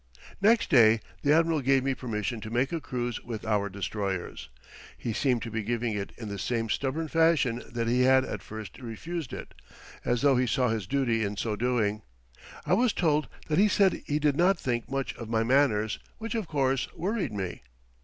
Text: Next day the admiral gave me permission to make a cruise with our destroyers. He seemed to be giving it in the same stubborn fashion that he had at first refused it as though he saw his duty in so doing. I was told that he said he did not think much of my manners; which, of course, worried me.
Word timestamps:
Next 0.41 0.71
day 0.71 0.99
the 1.21 1.31
admiral 1.31 1.61
gave 1.61 1.83
me 1.83 1.93
permission 1.93 2.41
to 2.41 2.49
make 2.49 2.71
a 2.71 2.81
cruise 2.81 3.23
with 3.23 3.45
our 3.45 3.69
destroyers. 3.69 4.49
He 4.97 5.13
seemed 5.13 5.43
to 5.43 5.51
be 5.51 5.61
giving 5.61 5.93
it 5.93 6.11
in 6.17 6.27
the 6.27 6.39
same 6.39 6.69
stubborn 6.71 7.07
fashion 7.07 7.61
that 7.71 7.87
he 7.87 8.01
had 8.01 8.25
at 8.25 8.41
first 8.41 8.79
refused 8.79 9.31
it 9.31 9.53
as 10.03 10.23
though 10.23 10.37
he 10.37 10.47
saw 10.47 10.69
his 10.69 10.87
duty 10.87 11.23
in 11.23 11.37
so 11.37 11.55
doing. 11.55 12.01
I 12.65 12.73
was 12.73 12.93
told 12.93 13.27
that 13.47 13.59
he 13.59 13.67
said 13.67 14.01
he 14.07 14.17
did 14.17 14.35
not 14.35 14.57
think 14.57 14.89
much 14.89 15.13
of 15.17 15.29
my 15.29 15.43
manners; 15.43 15.99
which, 16.17 16.33
of 16.33 16.47
course, 16.47 16.87
worried 16.95 17.31
me. 17.31 17.61